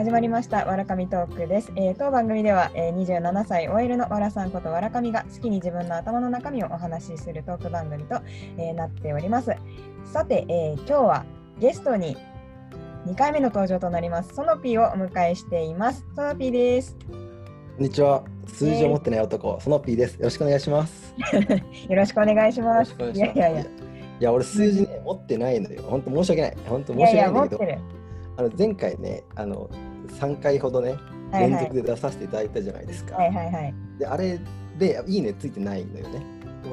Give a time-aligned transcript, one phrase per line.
[0.00, 8.18] 始まりましたわらかみトークです、えー当番組では、えー27歳 OL のわらさんことわらかみが好きに自分の頭の中身をお話しするトーク番組と、
[8.56, 9.54] えーなっております
[10.10, 11.26] さて、えー今日は
[11.58, 12.16] ゲストに
[13.08, 16.96] 2回目の登場となりますソノピーをお迎えしていますソノピーです
[17.76, 18.24] こんにちは。
[18.46, 20.14] 数字を持ってない男、ソノピーです。
[20.14, 21.14] よろしくお願いします。
[21.88, 23.66] よろしくお願いしますいやいやいやい
[24.20, 25.82] や、俺数字ね、持ってないのよ。
[25.82, 26.56] 本当申し訳ない。
[26.66, 28.00] 本当申しいやい訳ないんだけど、や持ってる
[28.40, 29.68] あの前回ね、あの
[30.12, 30.96] 3回ほどね、
[31.32, 33.16] 連続で出させていただいたじゃないですか。
[33.16, 34.40] はいはいはいで、あれ
[34.78, 36.22] で、いいねついてないのよね。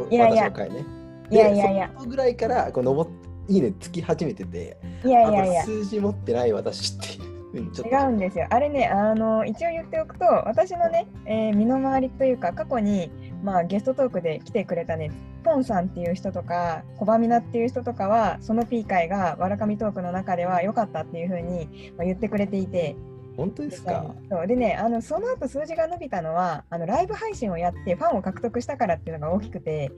[0.09, 0.85] いやいや私の回ね。
[1.29, 7.07] いやいやいやでそのぐらいからこういいねつき始めてて、いやいやいや数字持ってない私って
[7.57, 7.87] いうふう。
[7.87, 8.47] 違うんですよ。
[8.49, 13.11] あれね、あの一応言っておくと、私のね、えー身の回りというか、過去に、
[13.43, 15.11] まあ、ゲストトークで来てくれたね、
[15.43, 22.95] ポンさんっていう人とか、コバミナっていう人とかは、その P 会がわらかみトークの中では良かったっていうふうにまあ言ってくれていて、
[23.37, 24.13] 本当ですか？
[24.29, 24.47] そう。
[24.47, 29.91] でね、あのその後数字が伸びたのはあの、ライブ配信をやってファンを獲得したからっていうのが大きくて、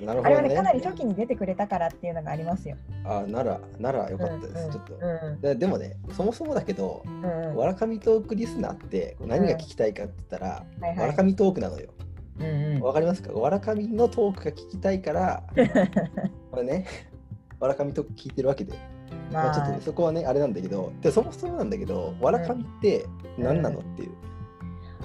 [0.00, 0.22] なるほどね。
[0.24, 2.76] あれはね、かなり初期に出てくれたからっていうのがありますよ。
[3.04, 4.64] あーなら、ならよかったです。
[4.64, 4.94] うんちょっと。
[4.94, 7.56] うんででもね、そもそもだけど、うんうん。
[7.56, 10.98] わらかみトークリスナーって何が聞きたいかって言ったら、はいはい。
[10.98, 11.88] わらかみトークなのよ。
[12.40, 12.80] うんうん。
[12.80, 13.32] わかりますか？
[13.32, 15.42] わらかみのトークが聞きたいから、
[16.50, 16.86] これね、
[17.60, 18.72] わらかみトーク聞いてるわけで、
[19.34, 24.12] まあ、ちょっとね、そこはね、あれなんだけど、でそもそもなんだけど、わらかみって何なのっていう。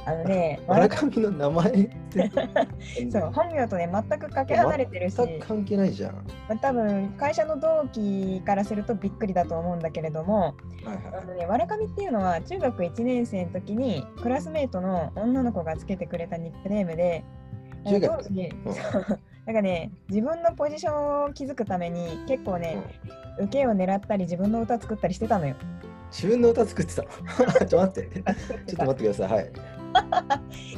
[0.06, 2.32] あのね、 わらかみの名前って。
[3.12, 6.14] そう本名とね全くかけ離れてるし、全く関係ないじゃん。
[6.14, 11.24] まあ、多分会社の同期からするとびっくりだと思うんだけれども、はいはい。
[11.24, 17.24] あのね、わらかみっていうのは中学1年生の時にクラスメートの女の子がつけてくれたニックネームで、
[17.86, 18.18] 中学？
[18.18, 19.20] 当時、うん
[19.50, 22.78] なんかね自分のポジションを築くために結構ね、
[23.40, 25.56] 受けを狙ったり自分の歌作ったりしてたのよ。
[26.12, 27.10] 自分の歌作ってたの？
[27.58, 28.10] ちょっと待って。
[28.12, 29.28] ちょっと待ってください。
[29.28, 29.50] はい。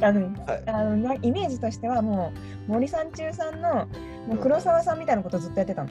[0.00, 2.32] あのはい、あのなイメージとしてはも
[2.66, 3.74] う森三中さんの
[4.26, 5.90] もう黒沢さんみたいなことずっとやってたの。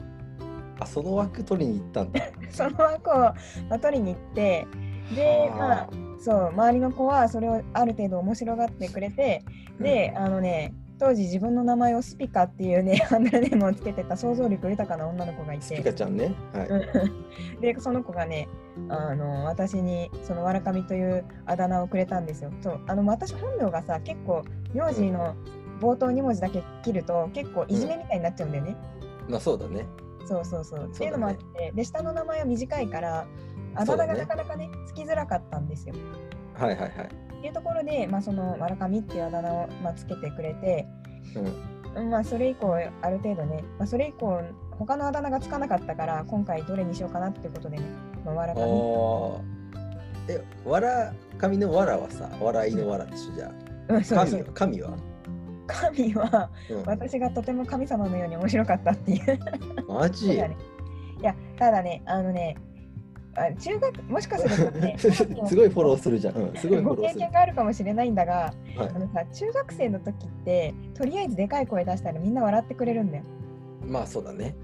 [0.80, 2.20] あ、その枠取りに行ったんだ。
[2.50, 3.36] その枠を、ま
[3.70, 4.66] あ、取りに行って
[5.14, 5.88] ではあまあ
[6.18, 9.44] そう周りの子はそれをある程度面白がってくれて
[9.80, 16.32] であのね当時自分の名前をスピカっていうね ハンドルネームをつけてた想像力豊かな女の子がいスピてカちゃんね。
[16.52, 16.68] はい。
[16.68, 18.48] うんでその子がね
[18.88, 22.52] あの私にそのわらかみというあだ名をくれたんですよ。
[22.60, 25.34] そうあの私本名がさ結構名字の
[25.80, 28.76] 冒頭2文字だけ切ると結構いじめみたいになっちゃうんだよね。
[29.28, 29.84] まあそうだね。
[30.24, 30.84] そうそうそう。
[30.84, 33.26] っていうのもあって、で、下の名前は短いから、
[33.74, 35.96] あだ名がなかなかね、つきづらかったんですよ。
[36.54, 36.92] はいはいはい。
[37.42, 40.86] っていうところで、まあ、その、わらかみっていうあだ名を、まあ、つけてくれて、
[41.34, 41.40] う
[41.98, 42.02] ん。
[42.02, 42.72] うんまあ、それ以降、
[43.02, 44.40] ある程度ね、まあ、それ以降、
[44.78, 47.82] 他のあだ名がつかなかったから、今回どれにしようかなっていうことでね、
[48.24, 48.66] まあ、わらかみ。
[48.66, 49.52] ああ。
[50.28, 53.52] え、わら神のわらはさ、笑いのわらでしょ、じゃ
[53.88, 54.04] うん、あ。
[54.04, 54.90] そうそう神は
[55.66, 59.38] 神は、神は、うん、私がとても神様のように面白かったっていう。
[59.88, 60.28] マジ？
[60.28, 60.56] ね
[61.20, 62.56] いや、ただね、あのね、
[63.34, 65.08] あ中学、もしかするとね、 す
[65.56, 66.36] ごいフォローするじゃん。
[66.36, 67.30] うん、すごいフォローするご経験。
[67.30, 73.24] があるかもしれないんだが、はいあのさ中学生の時ってとりあえずでかい声出したらみんな笑ってくれるんだよ
[73.86, 74.54] まあそうだね。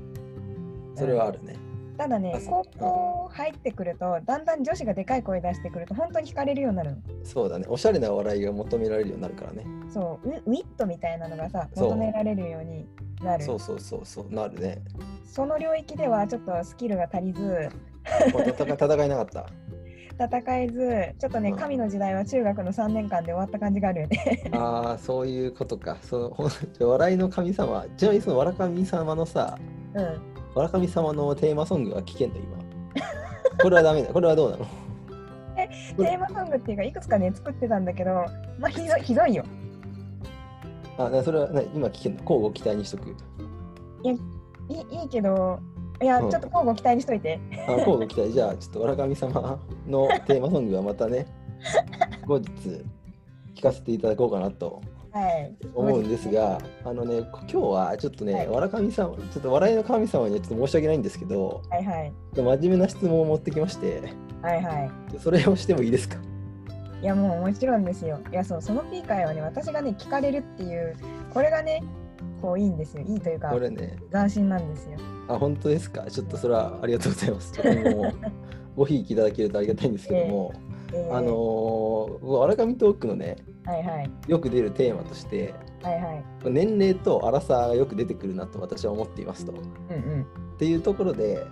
[0.96, 1.56] それはあるね。
[1.96, 7.66] ただね高校入ってくるとだんだん女子がでかい声出してくると本当に惹かれるようになるのそうだね。
[7.68, 9.64] おしゃれな笑いが求められるようになるからね。
[9.88, 12.86] そうウィウィットみたいなのがさ求められるように
[13.22, 14.78] なるそうそうそうそう、なるね。
[15.24, 17.68] その領域ではちょっとスキルが足りず
[18.28, 19.46] 戦戦いなかった。
[20.20, 25.96] 戦えずちょっとねうん神の時代は中学の3年間で終わった感じがあるよねああ、そういうことか。
[26.02, 26.34] そ
[26.80, 27.86] の笑いの神様。
[27.96, 29.56] ちなみにそのわら神様のさ、
[29.94, 30.04] うん
[30.54, 32.58] わら神様のテーマソングは聞けんの今？
[33.62, 34.12] これはダメだ。
[34.12, 34.66] これはどうなの？
[35.56, 38.10] テーマソングっていうかいくつかね作ってたんだけど
[38.58, 39.44] まあひどいひどいよ
[40.96, 42.22] あ、なそれはな今聞けんの？
[42.22, 43.10] 交互期待にしとく？
[44.02, 44.16] いい
[45.02, 45.60] いいけど
[46.00, 46.30] いや、うん。
[46.30, 47.40] ちょっと交互期待にしといて。
[47.68, 48.32] あ交互期待。
[48.32, 51.26] じゃあ、ちょっとわら神様のテーマソングはまたね、
[52.26, 52.46] 後日
[53.54, 54.80] 聞かせていただこうかなと
[55.10, 55.52] はい。
[55.74, 58.48] 思うんですが、あのね、こ今日はちょっとね、はい。
[58.48, 62.12] わら神様、ちょっと笑いの神様にはちょっと申し訳ないんですけど、はいはい。
[62.36, 64.02] 真面目な質問を持ってきまして、
[64.42, 64.90] はいはい。
[65.18, 66.16] それをしてもいいですか？
[67.00, 68.18] いやもうもちろんですよ。
[68.32, 70.96] いやそうその P 会はね私がね聞かれるっていう
[71.32, 71.80] これがね
[72.40, 73.02] こういいんですよ。
[73.06, 74.96] いいというかこれね、斬新なんですよ。
[75.28, 76.04] あ、本当ですか？
[76.10, 77.52] ちょっとそれはありがとうございます。
[77.94, 78.12] も
[78.76, 80.52] ごひいきいただけるとありがたいんですけども、
[80.92, 84.10] えーあのー、わらかみトークのね、はいはい。
[84.28, 85.52] よく出るテーマとして、
[85.82, 86.24] はいはい。
[86.44, 89.52] 年齢と荒さがよく出てくるなと私は思っていますと。
[89.52, 90.26] っうんうん。
[90.58, 91.44] ていうところで、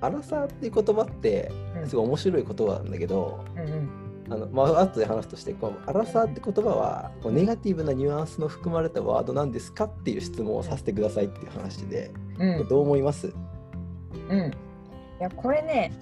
[0.00, 1.50] 荒さっていう言葉って、
[1.80, 1.86] うん。
[1.88, 3.88] すごい面白い言葉なんだけど、うんうん
[4.28, 13.32] あのまあ後で話すとしてこうアラサーって言葉はこうネガティブなニュアンスの含まれたワードなんですかっていう質問をさせてくださいっていう話で、うんどう思います？
[14.28, 14.38] うん。
[14.46, 14.52] い
[15.20, 15.92] や、これね、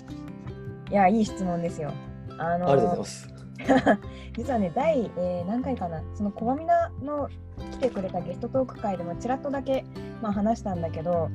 [0.90, 1.92] いや、いい質問ですよ。
[2.38, 3.28] あのありがとうございます。
[4.36, 7.28] 実はね、第、えー何回かな、そのコバミナの
[7.72, 9.84] 来てくれたゲストトーク会でもちらっとだけ、
[10.22, 11.28] まあ、話したんだけど、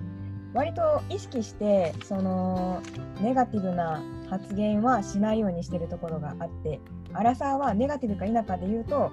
[0.53, 2.81] 割と意識して、その
[3.21, 6.79] ネガティブな発言はしないようにしてるところがあって、
[7.13, 9.11] アラサーはネガティブか否かで言うと、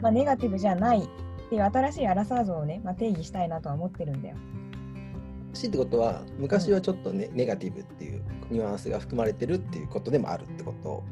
[0.00, 1.02] まあ、ネガティブじゃないっ
[1.48, 4.36] ていう新しいアラサー像をね、まあ、定義したいなとは思ってるんだよ。
[5.52, 11.04] しってことは昔はちょっとね、ネガティブっていうニュアンスが含まれてるっていうことでもあるってこと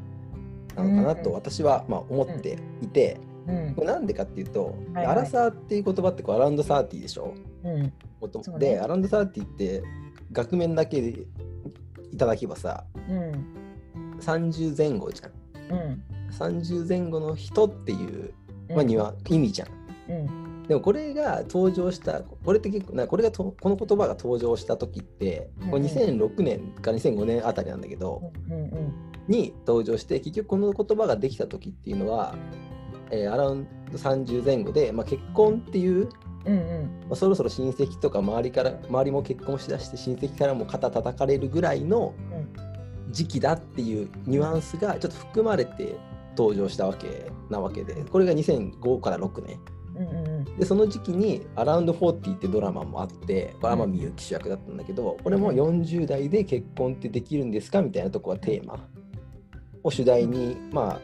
[0.75, 1.37] なのかなとうん。
[1.37, 3.75] 私はまあ思っていて、うん。
[3.75, 5.15] これなんでかっていうと、はいはい。
[5.15, 7.35] アラサーっていう言葉ってこうアラウンドサーティでしょ？
[7.63, 7.83] うん。
[7.83, 7.93] ね。
[8.59, 9.83] でアラウンドサーティって
[10.33, 11.27] 額面だけで
[12.13, 12.92] いただけばさうん
[14.21, 15.77] 30前後じゃん。
[15.77, 16.03] うん。
[16.31, 18.33] 30前後の人っていう、
[18.69, 18.77] うん。
[18.77, 19.69] まあ、には意味じゃん。
[20.09, 20.63] うん。
[20.69, 25.87] でもこれが登場したこれって結構なこれがとこの言葉が登場した時ってこれうん。
[25.87, 28.93] うん2006年か2005年あたりなんだけど、うんうん
[29.29, 32.35] に登場して結局この言葉ができた時っていうのは、
[33.13, 36.09] えーアラウンド30前後で、まあ、結婚っていう、
[36.45, 37.01] うんうん。
[37.09, 42.15] まあ、そろそろ親戚とか周りから周りも結婚しだして親戚からも肩叩かれるぐらいの
[43.13, 45.97] 時期だっていうニュアンスがちょっと含まれて
[46.37, 49.61] 登場したわけなわけでこれが2005から6年
[49.95, 50.45] うんうんうん。
[50.59, 58.89] でその時期に「アラウンド40」ってドラマもあってこれ天海祐希主役だったんだけどこれも40代で結婚ってできるんですかみたいなとこはテーマ
[59.83, 60.99] を主題にま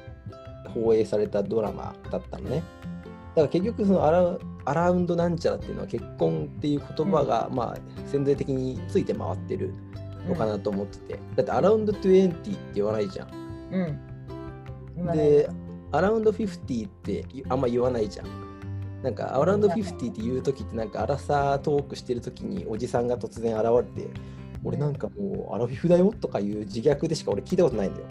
[0.67, 2.63] あ放映されたドラマだったのね。
[3.35, 9.73] だから結局そのアラアラウンドなんちゃらっていうのは結婚っていう言葉がまあ潜在的について回ってる
[10.29, 13.29] のかなと思っててだってアラウンド20って言わないじゃん
[13.73, 14.09] うん
[15.15, 15.49] で、
[15.93, 18.49] アラウンド50ってあんま言わないじゃん。
[19.03, 23.67] なんか、アラウンド50って言う時って、なんか、アラサートークしてる時におじさんが突然現
[23.97, 24.09] れて、
[24.65, 28.07] 俺なんかもうアラフィフだよとかいう自虐でしか俺聞いたことないんだよ。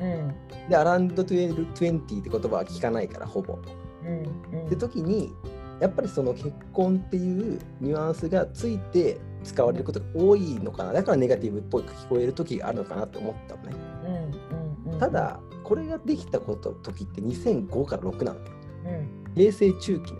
[0.00, 0.34] うん
[0.70, 3.58] で、アラウンド20って言葉は聞かないから、ほぼ。
[4.04, 4.22] うん
[4.52, 5.30] うんって時に、
[5.78, 10.92] やっぱりその結婚っていうニュアンスがついて使われることが多いのかな。
[10.92, 13.76] だからネガティブっぽく聞こえる時があるのかなと思ったのね。
[14.04, 18.56] うんうんうんただ、これができたこと時って2005から6なんだよ。
[18.86, 20.18] うん平成中期ね。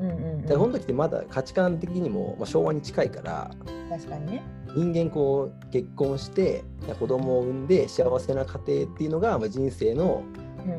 [0.00, 3.50] うんうんうんだからこの時ってまだ価値観的にも、まあ、昭和に近いから
[3.88, 4.42] 確かにね
[4.74, 6.64] 人間こう結婚して
[7.00, 10.22] 子供を産んで幸せな家庭っていうのが、まあ、人生の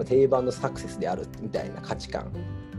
[0.05, 2.31] 定番のサクセスであるみたいな価値観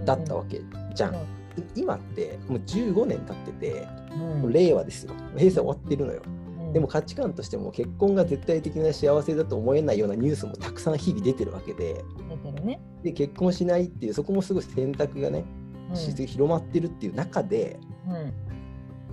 [0.04, 0.61] だったわけ
[0.94, 1.38] じゃん。
[1.58, 4.52] うん今ってもう15年経っててうん。
[4.52, 5.14] 令和ですよ。
[5.37, 6.22] 平成終わってるのよ。
[6.26, 6.72] うん。
[6.72, 12.05] でも価値観としても結婚が絶対的な幸せだと思えないようなニュースもたくさん日々出てるわけで。
[12.28, 12.81] 出てるね。
[13.02, 15.44] で結婚しないっていうそこもすごい選択がね
[15.90, 16.26] うん。
[16.26, 17.78] 広まってるっていう中で
[18.08, 18.32] うん。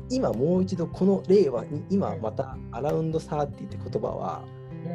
[0.09, 4.43] 今もう一度この令和に今またアラウンドサーティって言葉は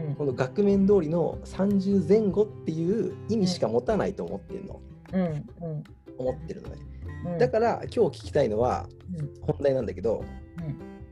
[0.09, 0.15] うん。
[0.15, 4.81] この額面通りの30前後っていう意味しか持たないと思ってるの。
[5.13, 5.23] うん。
[5.23, 5.29] う
[5.75, 5.85] ん。
[6.19, 6.90] 思ってるのね
[7.25, 7.39] うん。
[7.39, 8.87] だから今日聞きたいのは
[9.19, 9.31] うん。
[9.43, 10.25] 本題なんだけど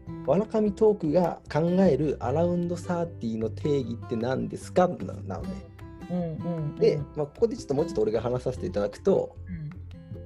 [0.09, 0.25] うん。
[0.27, 4.89] わらかみトークが考えるアラウンドサーティの定義って何ですか？
[4.89, 4.97] な
[5.27, 5.51] なのね。
[6.11, 9.37] うんうんで、まあ、ここでちょっともうちょっと俺が話させていただくと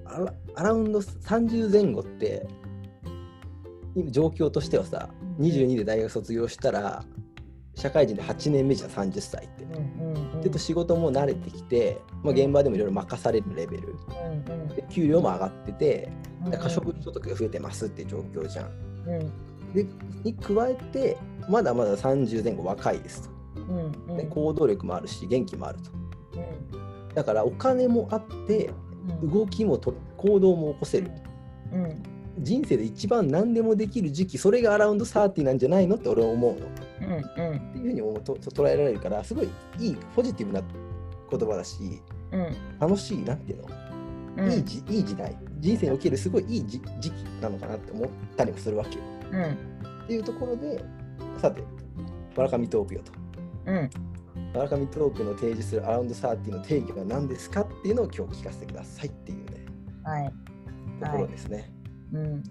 [0.06, 0.12] うん。
[0.12, 2.46] アラアラウンド30前後って
[3.94, 5.08] 今状況としてはさ
[5.38, 7.04] 22で大学卒業したら
[7.82, 9.64] 社会人で8年目じゃん30歳って。
[9.64, 13.94] うんうんうんでと仕事も慣れてきて、まあ、現場でもいろいろ任されるレベル
[14.74, 16.12] で給料も上がってて
[16.60, 18.66] 可処分所得が増えてますって状況じゃん。
[19.06, 19.86] うんで
[20.24, 21.16] に加えて
[21.48, 23.30] まだまだ30前後若いです
[24.08, 24.16] と。
[24.16, 25.90] で行動力もあるし元気もあると。
[25.92, 28.70] うんだからお金もあって
[29.22, 31.10] うん動きもと行動も起こせる。
[31.72, 32.02] うん
[32.38, 36.66] 人生で一番何でもできる時期それがアラウンド30なんじゃないのって俺は思うの。
[37.16, 37.60] っうんうん。
[37.72, 40.62] ていうふうに思うとと捉えられるからすごいいいポジティブな
[41.30, 42.02] 言葉だし
[42.32, 42.56] うん。
[42.80, 43.68] 楽しいなっていうの？
[44.38, 44.52] うん。
[44.52, 45.36] いいじいい時代。
[45.58, 49.04] 人生におけるすごいいいじ時期なのかなって思ったりもするわけよ。
[49.32, 49.42] うん。
[50.04, 50.84] っていうところで
[51.38, 51.62] さて
[52.36, 53.12] わらかみトークよと。
[53.66, 53.90] うん。
[54.54, 59.66] わらかみトークの提示するアラウンド30の定義は何ですかっていうのを今日聞かせてくださいっていうね
[60.04, 60.32] はい。
[61.00, 61.72] ところですね。
[62.12, 62.42] うん。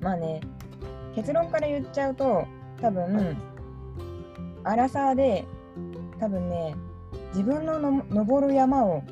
[0.00, 0.40] まあね
[1.14, 2.46] 結論から言っちゃうと
[2.82, 3.36] 多分
[4.64, 5.44] アラサーで
[6.20, 6.74] 多分ね
[7.28, 9.02] 自分のの登る山を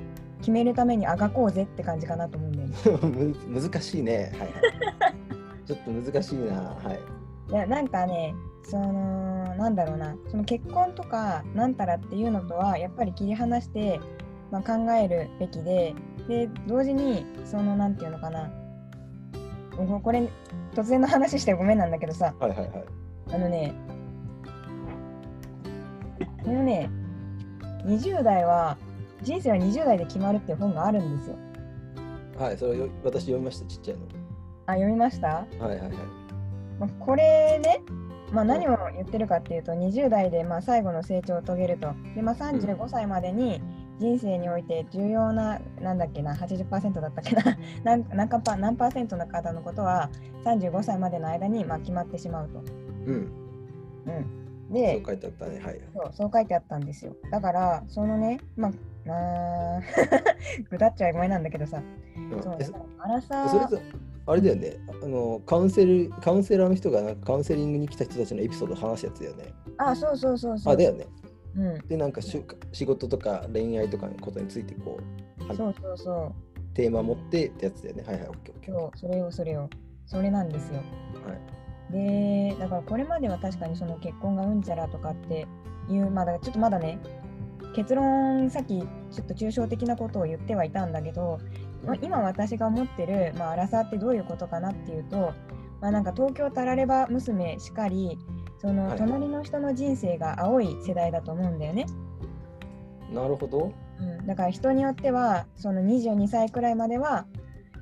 [0.40, 3.34] 決めるためにあがこうぜって感じかなと思うんだよね。
[3.48, 4.32] む難しいね。
[4.38, 5.64] はいはい。
[5.66, 6.54] ちょっと難しいな。
[6.54, 7.52] はい。
[7.52, 14.00] いやなんかねそのなんだろうなその結婚とかなんたらっていうのとはやっぱり切り離して、
[14.50, 15.94] まあ、考えるべきで
[16.28, 18.50] で同時にそのなんていうのかな
[20.02, 20.28] これ
[20.74, 22.84] 突然の話してごめんなんだけどさ、はいはいはい、
[23.32, 23.72] あのね
[26.44, 26.90] このね
[27.84, 28.76] 20代は
[29.22, 31.36] 人生は20代で決まるっていう本があるんですよ。
[32.38, 34.02] はい、それよ私読みました、ちっちゃいの。
[34.66, 35.28] あ、読みました？
[35.28, 35.90] はいはいはい。
[36.78, 37.82] まあ、これね、
[38.32, 41.92] まあ、何を言ってるかっていうと、20代でまあ最後の成長を遂げると。
[42.14, 43.60] で、まあ、35歳までに
[43.98, 47.42] 人生において重要な、なんだっけな、80%だったっけな
[47.84, 50.08] 何何パ、何パーセントの方のことは
[50.46, 52.62] 35歳までの間にまあ決まってしまうと。
[53.10, 53.32] うん。
[54.06, 54.40] うん
[54.70, 55.80] でそう書いてあったね、はい。
[55.92, 57.16] そうそう書いてあったんですよ。
[57.32, 58.72] だから、そのね、まあ、
[59.08, 59.80] あ
[60.70, 61.82] ぐだっちゃいごめんなんだけどさ、
[62.16, 62.58] うん、そう
[62.98, 63.84] あらさそれと
[64.26, 69.54] あれだよねあのカウンセルカウンセラーの人がなんかカウンセリングに来た人たちのエピソードを話すやつだよね。
[69.78, 70.74] あそうそうそうそう。
[70.74, 71.06] あだよね。
[71.56, 75.00] うん、でなんかし仕事とか恋愛とかのことについてこ
[75.50, 78.04] うそうそうそうテーマ持ってってやつだよね。
[78.06, 78.74] はいはい、オッケーオッケー。
[78.74, 79.68] そう、それをそれを。
[80.06, 80.76] それなんですよ。
[80.76, 81.59] はい。
[81.92, 85.46] で、だからこれまでは確かにその結婚がうんちゃらとかって
[85.88, 86.98] いう、まあだちょっとまだね、
[87.74, 91.38] 結論さっきちょっと抽象的なことを言ってはいたんだけど、
[91.84, 95.32] まあ、今私が思ってる、まあ、アラサーってどういうことかなっていうと、
[95.80, 98.18] まあ、なんか東京タラレバ娘しかり
[98.58, 101.86] その隣の人の人生が青い世代だと思うんだよね。
[103.12, 107.26] なるほど、うん、だから人によってはその22歳くらいまでは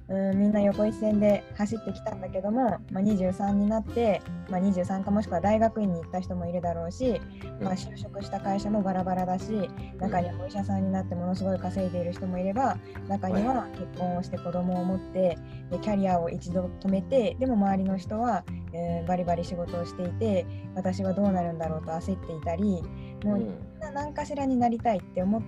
[0.08, 7.20] うんみんな横一線で走ってきたんだけども、まあ、23になって、まあ、23かもしくは大学院に行った人もいるだろうし、
[7.60, 15.36] まあ、就職した会社もバラバラだし中にはお医者さんになってものすごい稼いでいる人もいれば中には結婚をして子供を持って
[15.70, 22.82] でキャリアを一度止めてでも周りの人は、えー、バリバリ仕事をしていて私はどうなるんだろうと焦っていたり
[23.24, 25.42] もうみんな何かしらになりたいって思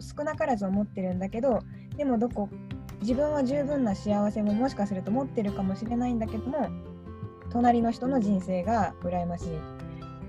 [0.00, 1.60] 少なからず思ってるんだけど
[1.96, 2.50] でもどこ
[3.04, 6.70] 自分は十分な幸せももしかすると持ってるかもしれないんだけども
[7.50, 9.48] 隣の人の人生が羨ましい。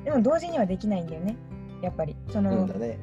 [0.04, 1.38] でも同時にはできないんだよね。
[1.82, 2.18] やっぱり。
[2.30, 3.00] その、ね、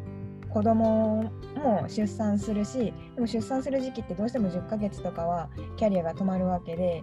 [0.51, 5.49] 子供も出産するしでも出産する時期ってどうしても10ヶ月とかは
[5.79, 7.03] キャリアが止まるわけで、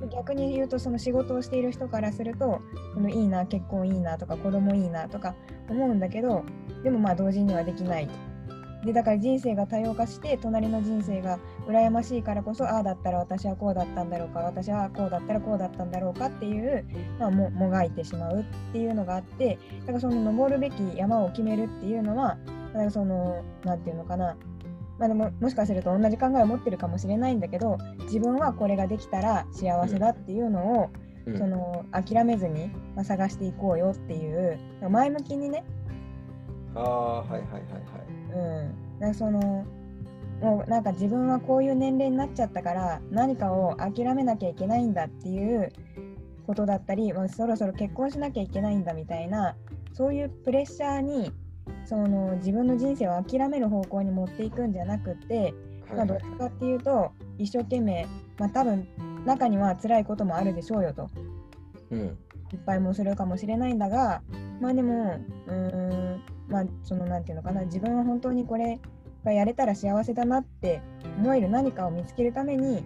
[0.00, 2.62] うん、逆に言うとその仕事をしている人からすると
[2.94, 5.34] そのいいな結婚いいなとか子供いいなとか
[5.68, 6.44] 思うんだけど
[6.84, 8.08] でもまあ同時にはできない
[8.84, 16.84] でだから人生が多様化して隣の人生が羨ましいからこそああだったら私はこうだったんだろうか私はこうだったらこうだったんだろうかっていう、
[17.18, 22.36] まあ、ももがいてしまうっていうのがあってだからその登るべき山を決めるっていうのは
[22.72, 24.36] だからその何て言うのかな
[24.98, 30.90] まあ、でももしかすると同じ考えを持ってるかもしれないんだけど自分はこれができたら幸せだっていうのを、
[31.26, 35.64] うん、その諦めずに、まあ、探していこうよっていう前向きにね。
[36.76, 38.03] ああはいはいはいはい
[38.34, 39.64] うん、なんかその
[40.40, 45.72] もうなんか自分はこういう年齢になっちゃったから何かを諦めなきゃいけないんだっていう
[46.46, 49.56] ことだったり、もうそろそろ結婚しなきゃいけないんだみたいな
[49.92, 51.32] そういうプレッシャーに
[51.86, 55.54] その自分の人生を諦める方向に持っていくんじゃなくて、
[55.94, 58.06] まあ、どっちかっていうと一生懸命、
[58.38, 58.86] まあ、多分
[59.24, 61.08] 中には辛いこともあるでしょうよと、
[61.90, 62.18] うん、
[62.52, 64.22] いっぱいもするかもしれないんだが
[64.60, 68.78] まあでもうーんまあそのなんていうのかな自分は本当にこれ
[69.24, 70.82] がやれたら幸せだなって
[71.18, 72.84] 思える何かを見つけるために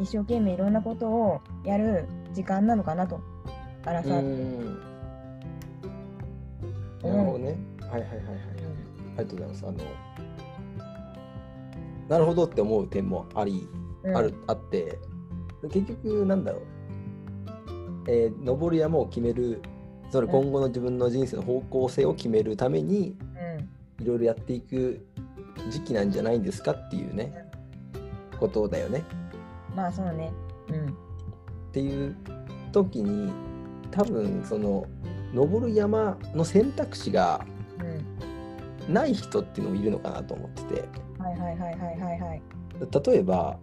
[0.00, 3.20] 一生懸命いろんなことをやる時間なのかなと
[3.84, 4.76] アラサー。
[7.02, 7.56] なるほどね。
[7.80, 9.66] はいはいはいはい、ありがとうございます。
[9.66, 9.78] あの
[12.08, 13.68] なるほどって思う点もあり、
[14.04, 14.98] うん、あるあって
[15.70, 16.62] 結局なんだろう
[18.08, 19.60] えー、登る山を決める
[20.10, 23.16] それ今後の自分の人生の方向性を決めるために
[24.00, 25.04] いろいろやっていく
[25.70, 27.32] 時期なんじゃないんですかっていうね、
[28.38, 29.02] ことだよね。
[29.74, 30.32] まあそうね。
[30.68, 30.86] うん。
[30.86, 30.90] っ
[31.72, 32.16] ていう
[32.72, 33.32] 時に
[33.90, 34.86] 多分その
[35.34, 37.44] 登る山の選択肢が
[38.88, 40.88] ない人っていうのもいるのかなと思ってて。
[41.18, 42.42] はいはいはいはいはいはい。
[43.10, 43.58] 例えば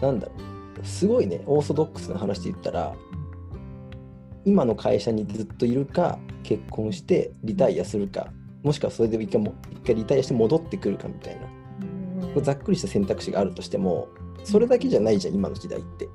[0.00, 0.32] なんだろ
[0.82, 2.94] うすごいねオーソドックスな話で言ったら
[4.44, 8.32] 今の会社にずっといるか結婚してリタイアするか
[8.62, 11.42] もしくはそれで一回も一回リタイアして戻ってくるかみたいな、
[12.34, 14.08] うん、ざっくりした選択肢があるとしても
[14.44, 16.06] それだけじゃないじゃん今の時代って。
[16.06, 16.08] っ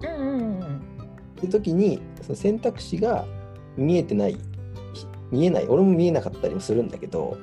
[1.39, 3.25] て時にその選択肢が
[3.77, 4.37] 見えてない
[5.31, 7.37] 見えない俺も見えなかったりもするんだけど、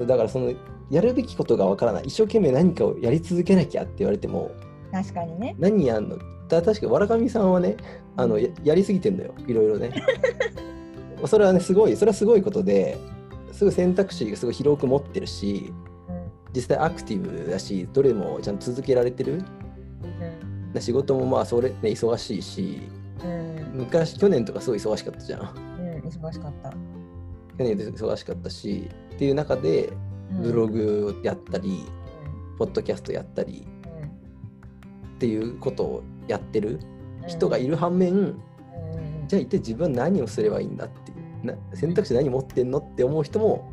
[0.00, 0.52] うん、だからその
[0.90, 2.04] やるべきことがわからない。
[2.04, 4.50] 一生懸命何かをやり続けなきゃって言われても
[4.92, 5.54] 確かにね。
[5.58, 6.16] 何やんの？
[6.48, 7.76] だ確かわらかみさんはね
[8.16, 9.34] あのややりすぎてんだよ。
[9.46, 9.92] いろいろね。
[11.26, 12.98] それはねすごいそれはすごいことで
[13.52, 15.72] すごい選択肢がすごい広く持ってるし
[16.54, 19.42] 実際アクティブだしどれもちゃんと続けられてる、
[20.74, 22.82] うん、仕事もまあそれ、ね、忙しいし、
[23.24, 25.40] うん、昔去年とかすごい忙しかったじゃん、
[25.78, 26.70] うん、忙しかった。
[26.70, 29.90] 去年忙しかったしっていう中で
[30.42, 31.86] ブログやったり、
[32.50, 33.66] うん、ポッドキャストやったり、
[35.16, 36.80] っていうことをやってる
[37.26, 38.34] 人がいる反面、
[39.26, 43.72] じゃあ一体自分は何をすればいいんだっていうな選択肢何持ってんのって思う人も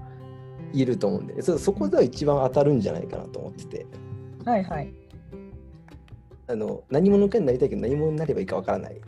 [0.71, 3.85] いると思うんでそそこでは一番当たるんじゃないかなと思ってて。
[4.45, 4.93] はいはい。
[6.47, 9.01] あの何者かになりたいけど何者になればいいかわからない。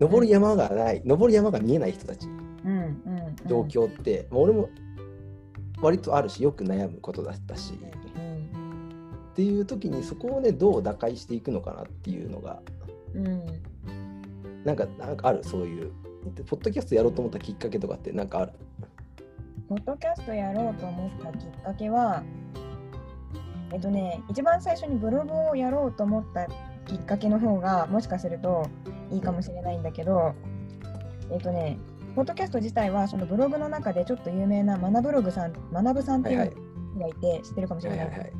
[0.00, 4.68] 登る山がない、うん、登る山が見えない人たち、うんうん、状況って、まあ、俺も
[5.80, 8.01] 割とあるしよく悩むことだったし、うん、
[9.32, 12.60] っていう時にそこをねどう打開していくのかなっていうのが、
[13.14, 13.46] うん、
[14.64, 15.42] なんかなんかある？
[15.42, 15.90] そういう。
[16.46, 18.52] ポッドキャストやろうと思ったきっかけとかってなんかある？
[19.68, 22.22] ポッドキャストやろうと思ったきっかけは、
[23.72, 26.46] えっとね、一番最初にブログをやろうと思った
[26.86, 28.68] きっかけの方がもしかすると
[29.10, 30.34] いいかもしれないんだけど、
[31.32, 31.76] えっとね、
[32.14, 36.52] ポッドキャスト自体はそのブログの中でちょっと有名なマナブログさん、マナブさんっていう
[36.94, 38.06] 人がいて知ってるかもしれない。
[38.06, 38.32] はいはい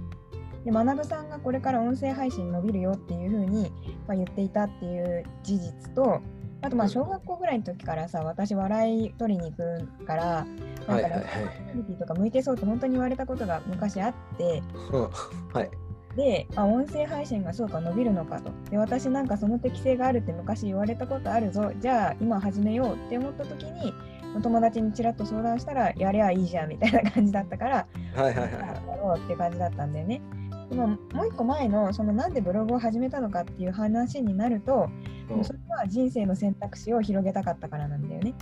[0.65, 3.73] で、マナブさんがこれから音声配信伸びるよっていうふうに、
[4.07, 6.21] まあ、言っていたっていう事実と、
[6.63, 10.47] あとまあ小学校ぐらいの時からさ、私笑い取りに行くから、
[10.87, 11.21] なんか、ね、は
[11.91, 14.63] いとか向いてそうって本当に言われたことが昔あって、
[15.53, 15.71] はい、
[16.17, 18.79] であ、音声配信がそうか伸びるのかとで。
[18.79, 21.73] 私なんかその適性があるって昔言われたことあるぞ。
[21.81, 23.93] じゃあ今始めようって思った時に、
[24.41, 30.23] 友達にちらっと相談したら、やりゃいいじゃんみたいな感じだったから、はいはいはい、やろうって感じだったんだよね。
[30.73, 34.89] でももう一個前のそのなんでブログを始めたのかっていう話になると、
[35.31, 38.35] うん、それは人生の選択肢を広げたかったからなんだよね。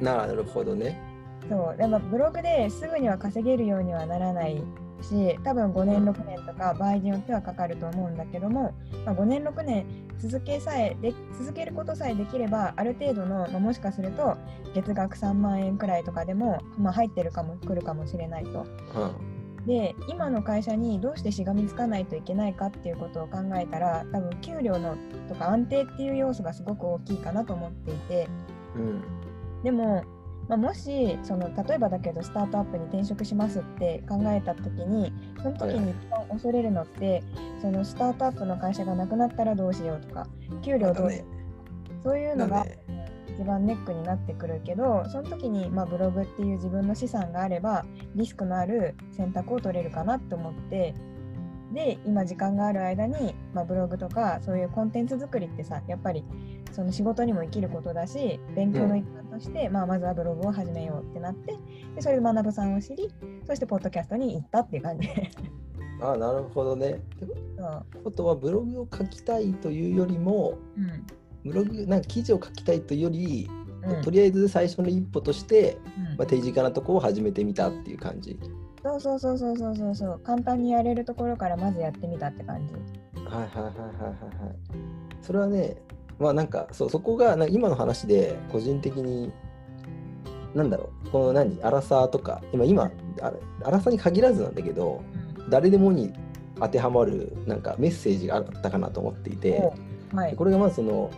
[0.00, 1.00] なるほどね。
[1.48, 4.62] そうでもブログですぐには稼げるようにはならない
[5.00, 9.86] し多分5年6年とか場合によってはかかると思うんだけども、まあ、5年6年
[10.18, 14.36] 続けさえで続けることさえできればある程度の、まあ、もしかすると
[14.74, 18.66] 月額3万円くらいとかでも、まあ、入ってるかも来るかもしれないと。
[18.96, 19.35] うん
[19.66, 24.96] で今の会社にどうしてしがみつかないといけないかっていうことを考えたら多分給料の
[25.28, 28.28] とか安定っていう要素がすごく大きいかなと思っていて、
[28.76, 29.02] うん、
[29.64, 30.04] でも、
[30.48, 37.22] まあ、もしその例えばだけどスタートアップに転職しますって考えた時にその時に一番恐れるのって、はい、
[37.60, 40.28] そのスタートアップの会社がなくなったらどうしようとか
[40.62, 42.64] 給料どうしよう、そういうのが、
[43.38, 50.94] 一番ネックになってくるけどその時に、まあ、ブログっていう自分の資産があればリスクのある選択を取れるかなと思って
[51.72, 56.24] で今時間がある間に、まあ、ブログとかそういうコンテンツ作りってさやっぱり
[56.72, 61.54] その仕事にも生きることだし勉強の一環として、うん、まあ、まずはブログを始めようってなって
[61.94, 63.12] でそれで学さんを知り
[63.46, 65.08] そしてポッドキャストに行ったっていう感じ。
[66.00, 66.90] ああなるほどね。
[66.90, 67.26] って
[68.04, 71.06] ことはブログを書きたいというよりも、うん、
[71.46, 73.48] ブログなんか記事を書きたいというより、
[73.84, 78.38] うん、とりあえず最初の一歩として、うん、まあ、手近なところを始めてみたっていう感じ。
[78.82, 80.20] そうそうそうそうそうそうそう。
[80.20, 82.74] 簡単にやれるところからまずやってみたって感じ。
[82.74, 84.56] はいはいはいはいはいはい。
[85.22, 85.76] それはね
[86.18, 89.32] まあなんかそそこがな今の話で個人的に
[90.54, 91.10] なんだろう。
[91.10, 91.60] この何？
[91.62, 92.42] アラサーとか。
[92.52, 92.90] 今今
[93.64, 95.02] アラサーに限らずなんだけど、
[95.38, 96.12] うん、誰でもに
[96.60, 99.70] 当てはまるなんかメッセージがあったかなと思っていて、
[100.14, 101.10] はい、これがまずその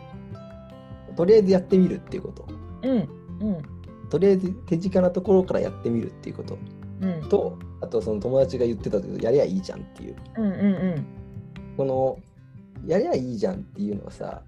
[1.19, 2.47] とりあえずやってみるっていうこと。
[2.83, 2.97] うん
[3.41, 6.57] うん、とりあえず手近なところからやってみるっていうこと。
[7.01, 10.55] うん、とあとその友達が言ってたけどやりゃいいじゃんっていう,、うんうんう
[10.97, 11.07] ん、
[11.77, 12.19] この
[12.87, 14.43] やりゃいいじゃんっていうのはさ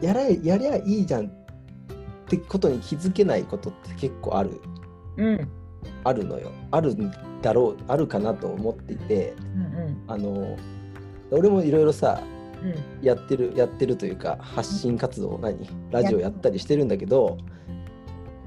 [0.00, 1.30] やらやりゃいいじゃんっ
[2.28, 4.60] てことに気づけないことって結構ある、
[5.16, 5.48] うん、
[6.04, 6.52] あるのよ。
[6.70, 10.56] あるんだろうあるかなと思っていて、うんうん、あの
[11.32, 12.20] 俺もいろいろさ
[13.02, 15.68] やってる、やってるというか発信活動何？
[15.90, 17.38] ラジオやったりしてるんだけど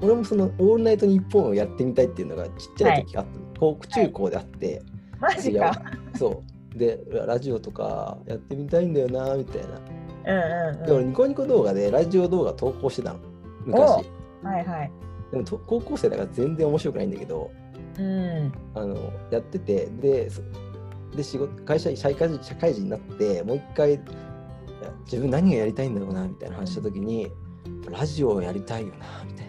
[0.00, 3.26] 俺もその「オールナイトニッポン」をやってみたいっていうのがちっちゃい時あっ
[3.58, 4.82] た、はい、中高であって、
[5.20, 5.82] マジか。
[6.16, 6.42] そ
[6.74, 6.78] う。
[6.78, 9.62] でラジオとかやってみたいんだよなみたい
[10.24, 13.18] な、うんうんうん、で俺ニコニコ動画でラジオ動画投稿してたの。
[13.66, 13.80] 昔。
[14.42, 14.90] はいはい。
[15.30, 17.50] でも高校生だから全然面白くないんだけど、
[17.98, 20.30] うん、あのやっててで
[21.14, 24.00] で仕事会社社会人社会人になってもう一回
[25.04, 27.30] 自分何がやりたいんだろうなみたいな話した時に、
[27.90, 29.46] ラジオをやりたいよなみたい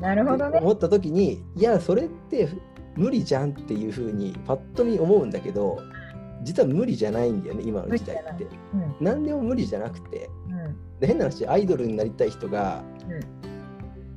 [0.00, 0.08] な。
[0.08, 0.58] なるほどね。
[0.58, 2.48] 思った時にいやそれって
[2.96, 5.80] 無理じゃんっていうふうにパッと見思うんだけど
[6.42, 8.44] 実は無理じゃないんだよね今の時代って、
[8.74, 12.82] うん、何でも無理じゃなくて、うん、で変な話アイドルになりたい人が、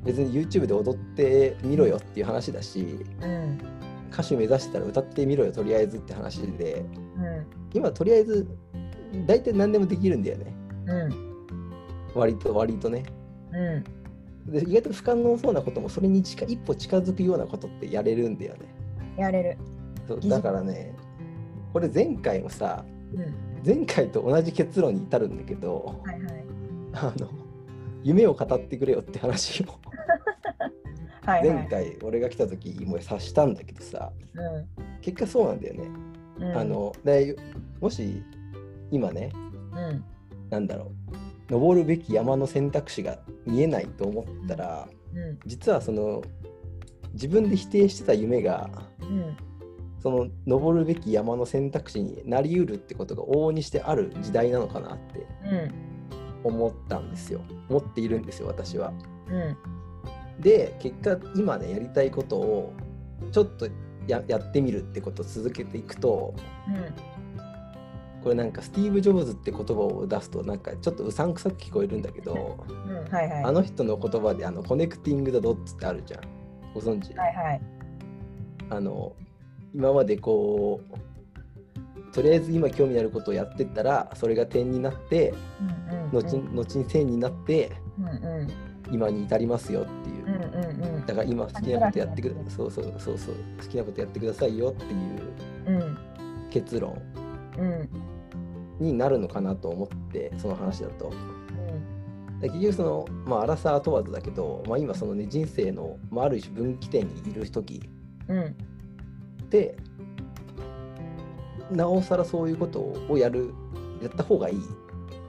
[0.04, 3.60] 別に YouTube で踊ってみろよっていう話だしうん
[4.15, 6.86] 歌手目指してたら歌ってみろよとりあえずって話で。
[7.17, 7.45] うん。
[7.73, 8.47] 今とりあえず
[9.28, 10.56] 大体何でもできるんだよね。
[10.88, 11.36] うん。
[12.15, 13.04] 割と割とね。
[13.51, 14.54] うん。
[14.54, 18.60] で意外と不可能そうなこともそれに近い一歩近づくようなことってやれるんだよね。
[19.17, 19.58] やれる。
[20.08, 20.95] そうだからね
[21.73, 23.36] これ前回もさうん。
[23.65, 26.45] 前回と同じ結論に至るんだけどはいはい。
[26.93, 27.30] あの
[28.04, 29.65] 夢を語ってくれよって話を
[31.26, 31.56] はいはい。
[31.56, 35.88] 前回俺が来た時も察したんだけどさう結果そうなんだよね。
[35.88, 36.58] んうん。
[36.58, 37.36] あので
[37.82, 38.24] もし
[38.92, 39.32] 今ね
[39.74, 40.04] うん。
[40.50, 40.92] なんだろ
[41.50, 45.40] う登るべき山の選択肢が見えないと思ったらうん。
[45.46, 46.22] 実はその
[47.14, 48.70] 自分で否定してた夢が
[49.02, 49.38] うん。
[50.00, 55.72] その登るべき山の選択肢になりうるってことが往々にしてある時代なのかなってうん。
[56.44, 57.42] 思ったんですよ。
[57.70, 58.94] 思っているんですよ私は。
[59.30, 59.75] うん
[60.39, 62.74] で結果今ねやりたいことを
[63.32, 63.67] ちょっと
[64.08, 66.34] ややってみるってことを続けていくと
[68.21, 73.43] これなんかスティーブ・ジョブズって言葉を出すとなんかちょっとうさんくさく聞こえるんだけどうんうんはいはい。
[73.43, 76.21] あの人の言葉であの connecting the dots ってあるじゃん。
[76.74, 77.62] ご存知、はいはい。
[78.71, 79.13] あの
[79.74, 88.10] 今までこうとりあえず今興味あることをやってったらそれが点になってうんうん後に後に線になってうんう
[88.43, 88.48] ん
[88.91, 90.26] 今に至りますよっていう。
[90.26, 91.06] うんうんうん。
[91.06, 93.36] だから今好きなことやってくだそうそうそうそう。
[93.60, 94.93] 好きなことやってくださいよっていう
[95.67, 95.98] うん。
[96.50, 97.02] 結論。
[97.58, 97.89] うん。
[98.80, 101.12] になるのかなと思ってその話だと。
[102.41, 107.82] 結局そのまあアラサー問わずだけど、まあ、今そのね人生の、まあ、ある種分岐点にいる時
[108.28, 108.43] うん。
[108.45, 109.78] って
[111.71, 113.54] なおさらそういうことをやる
[114.02, 114.60] やった方がいい。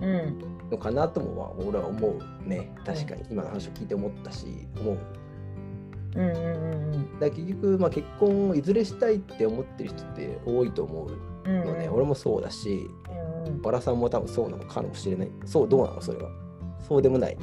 [0.02, 2.74] うんのかなともまあ俺は思うね。
[2.84, 3.24] 確かに。
[3.30, 4.46] 今の話を聞いて思ったし
[4.80, 4.98] 思う。
[6.16, 6.36] うんうん
[6.94, 12.88] うんだから結局、まあ、結婚をいずれしたいって思ってる人って多いと思ううんのね、俺もそうだし
[13.46, 13.62] うんうん。
[13.62, 15.30] バラさんも多分そうなのかもしれない。
[15.44, 16.00] そうどうなの？
[16.00, 16.30] それは。
[16.88, 17.36] そうでもない。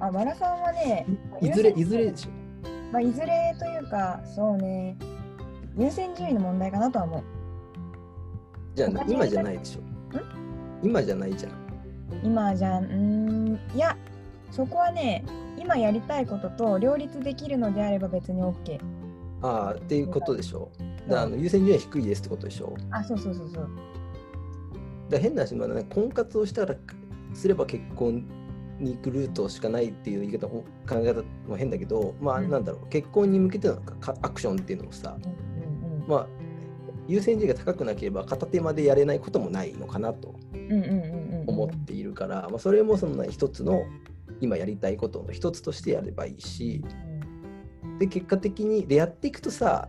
[0.00, 1.06] あバラさんはね
[1.40, 2.30] いずれいずれでしょ？
[2.92, 4.96] まあいずれというかそうね。
[5.76, 7.22] 優先順位の問題かなとは思う。
[8.74, 9.80] じゃあ今じゃないでしょ。
[10.82, 11.52] 今じゃないじゃん
[12.22, 12.84] 今じゃん。
[12.84, 13.96] うーんいや
[14.50, 15.24] そこはね
[15.58, 18.78] 今やりたいことと両立できるのであれば別に OK
[19.42, 20.70] ああっていうことでしょ？
[20.78, 22.74] だからあの優先順位は低いですってことでしょ？
[22.90, 23.68] あそうそうそうそう。
[25.10, 26.74] だ変な話、まあね、婚活をしたら
[27.34, 28.24] すれば結婚
[28.80, 32.50] に行くルートしかないっていう言い方考え方も変だけどまあうん。
[32.50, 36.26] なんだろう結婚に向けてのかアクションっていうのもさうんうんまあ
[37.06, 40.34] 優先順位が高くなければ片手までやれないこともないのかなと。
[40.54, 43.84] うんうんうんうんうん思っているから、まあ、それもその一つの
[44.40, 46.84] 今やりたいことの一つとしてやればいいし
[47.98, 49.88] で結果的にでやっていくとさ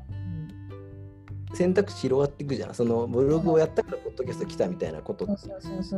[1.54, 2.74] 選択肢広がっていくじゃん。
[2.74, 5.36] そのブログをやったからポッドキャスト来たみたいなことと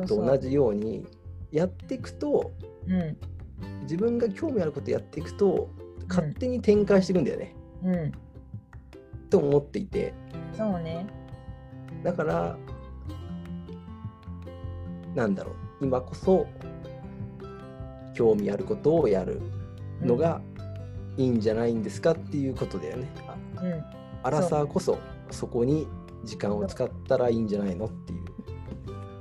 [0.08, 1.08] 同じように
[1.52, 2.52] やっていくと
[2.88, 3.18] うん。
[3.82, 5.70] 自分が興味あることやっていくと
[6.08, 8.12] 勝手に展開していくんだよね、うん。
[9.30, 10.14] と思っていて。
[10.56, 11.08] そうね。
[12.04, 12.58] だから
[15.18, 15.52] なんだろ
[15.82, 15.86] う。
[15.86, 16.46] 今こそ
[18.14, 19.42] 興味あることをやる
[20.00, 20.42] のが
[21.18, 23.10] いいんじゃないんですかっていうことだよね。
[23.28, 23.84] あうん。
[24.22, 25.00] アラサーこそ
[25.32, 25.88] そこに
[26.24, 28.26] 時間を使ったらいいんじゃないのっていう。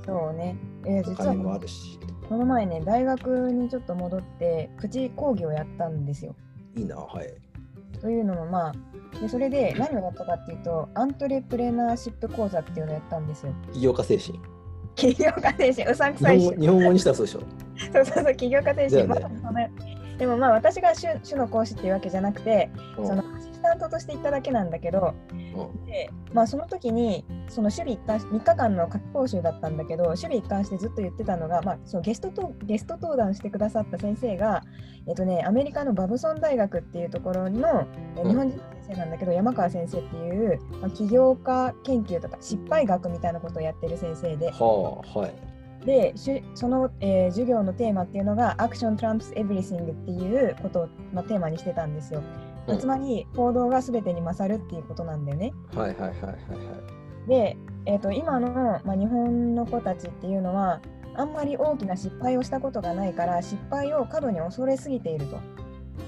[0.05, 0.59] そうね。
[0.85, 1.99] えーお実金もあはるし。
[2.29, 6.37] この前ね大学にちょっと戻ってプチ講義をやったんですよ。
[6.77, 7.35] いいなはい。
[8.03, 13.55] というのもまあでそれで何をやったかっていうとアントレプレナーシップ講座っていうのをやったんですよ。
[13.73, 14.56] 起業家精神
[14.97, 17.41] 起業家精神うさんく日さい日本語にしたらそうでしょ。
[17.93, 19.05] そうそうそう起業家精神、ね。
[19.05, 19.53] まあその
[20.19, 23.07] でもまあ私が主主の講師っていうわけじゃなくて、うん。
[23.07, 25.87] そのアシスタントとして行っただけなんだけどうん。
[25.87, 34.63] で、まあ、その時にその守備一貫3日間の夏期講習だったんだけど守備一貫してずっと言ってたのが、まあ、そのゲストとゲスト登壇してくださった先生が、
[35.07, 37.87] えっとね、アメリカのバブソン大学っていうところの、
[38.25, 45.33] 日本人生なんだけど、山川先生っていう、まあ、起業家研究とか失敗学みたいなことをやってる先生ではあはい
[45.87, 46.15] で
[46.55, 52.21] その、えー授業のテーマっていうのが「Action Trumps Everything」っていうことを、まあ、テーマにしてたんですよ。
[52.67, 55.53] うんつまり行動が全てに勝るっていうことなんだよね。
[55.73, 56.37] はいはいはいはいはい
[57.29, 60.81] で、えー、と今の、まあ、日本の子たちっていうのは
[61.15, 65.37] あんまり大きな失敗をしたことがないから失敗を過度に恐れすぎていると。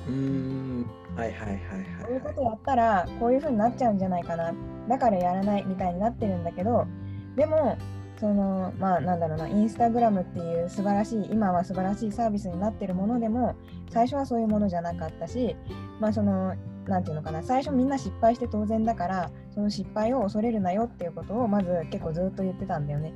[0.08, 0.86] うーん
[1.18, 1.60] はいはいはい
[2.02, 4.54] こういうはいことやったらこういう風になっちゃうんじゃないかな
[4.88, 6.86] だからやらないみたいになってるんだけど
[7.34, 7.76] でも
[8.20, 13.56] そのまあなんだろうなインスタグラムっていう素晴らしい今は素晴らしいサービスになってるものでも
[13.90, 15.56] 最初はそういうものじゃなかったし
[16.00, 16.54] まあその
[16.86, 23.12] なんていうのかな最初みんな失敗して当然だからその失敗を恐れるなよっていうことをまず結構ずっと言ってたんだよね。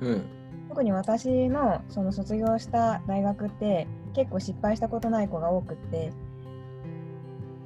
[0.00, 0.22] うん。
[0.68, 6.12] 特に私のその卒業した大学って結構失敗したことない子が多くって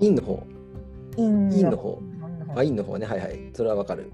[0.00, 0.42] インの方。
[1.16, 3.06] 院院の方院の方あ、インの方ね。
[3.06, 3.50] はいはい。
[3.54, 4.12] それはわかる。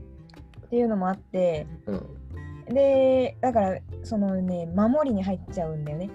[0.66, 2.74] っていうのもあってうん。
[2.74, 6.10] でだからそのね守りに入っちゃうんだよね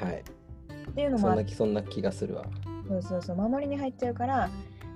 [0.00, 0.20] はい。
[0.20, 2.44] っていうのもあってそんな気、そんな気がするわ。
[2.86, 4.50] そうそうそう守りに入っちゃうから、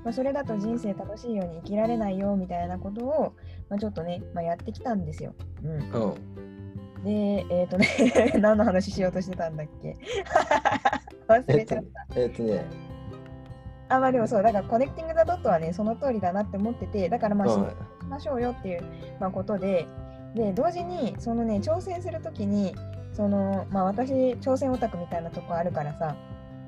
[0.04, 3.34] まあ、それだと人生楽しいように生きられないよみたいなことを、
[3.70, 5.34] まあ、ちょっとね、まあ、やってきたんですよ。
[5.64, 6.06] うん、う
[7.00, 7.04] ん。
[7.04, 7.86] でえっ、とね
[8.38, 9.96] 何の話しようとしてたんだっけ？
[11.28, 12.20] 忘えっとれちゃった。
[12.20, 12.64] えっとね、
[13.88, 17.76] あまあでもそうだからコネクティング・ザ・ドットはねその通りだなって思っててだからまあうんし
[18.08, 18.82] ましょうよっていう、
[19.20, 19.86] まあ、ことで
[20.34, 22.74] で同時にそのね挑戦するときに
[23.12, 26.14] そのまあ私挑戦オタクみたいなとこあるからさ、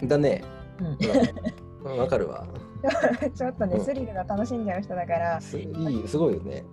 [0.03, 0.43] だね。
[0.81, 2.47] うん、うんわかるわ。
[3.35, 6.65] ちょっとねうんスリルが楽しんじゃう人だからすいい、すごいよね。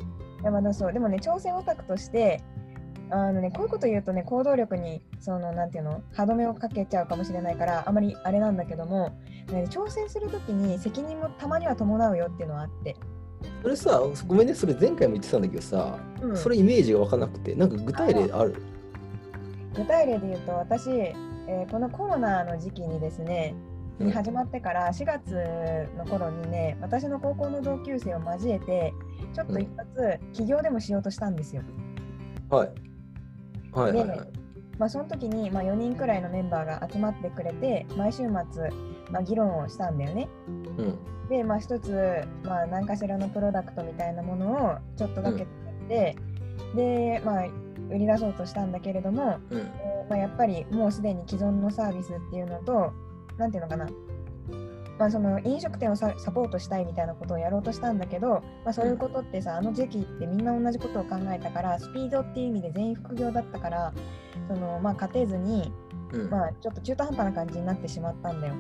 [0.42, 2.42] いやまあそうでもね挑戦オタクとして
[3.10, 9.18] あのねこういうこと言うとね行動力にそのなんていうの歯止めをかけちゃうかもしれないからあまりあれなんだけども、
[9.52, 12.96] ね、挑戦するときに責任もたまには伴うよっていうのはあって、
[13.62, 16.38] それさ、ごめんね、それ前回も言ってたんだけどさ、うん。
[16.38, 18.56] それイメージがわかんなくて、なんか具体例ある？
[19.76, 23.56] 具体例で言うと私、えーこのコロナの時期にですね
[24.00, 28.94] に始まってから4月の頃にね私の高校の同級生を交えて
[29.34, 31.64] ちょっと一発起業でもしようとしたんですよ。
[32.50, 32.70] はい。
[33.78, 34.20] はいはいはい。
[34.78, 38.28] まあ、その時に、まあ、4人くらいのメンバーが集まってくれて毎週末、
[39.12, 40.30] まあ、議論をしたんだよね。
[40.78, 41.30] うん。
[41.30, 45.50] で、まあ、一つ、まあ、何かしらのプロダクトみたいなものをちょっとだけ作
[45.86, 46.16] って、
[46.76, 47.46] で、まあ、
[47.90, 49.60] 売り出そうとしたんだけれども、うん。
[49.60, 52.94] えーまあ、やっぱりもうすでに既存のサービスっていうのと、
[53.38, 53.88] なんていうのかな、
[54.98, 63.94] まあ、その飲食店をササポートしたいみたいなことをやろうとしたんだけど、まあ、そういうことってさ、あの時期ってみんな同じことを考えたから、スピードっていう意味で全員副業だったから、
[64.48, 65.72] そのまあ、勝てずに、
[66.14, 66.30] うん。
[66.30, 68.56] まあ、ちょっと中途半端な感じになってしまったんだよ。